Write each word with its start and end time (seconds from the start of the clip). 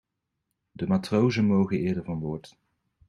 De 0.71 0.85
matrozen 0.87 1.45
mogen 1.45 1.77
eerder 1.79 2.03
van 2.03 2.19
boord. 2.19 2.57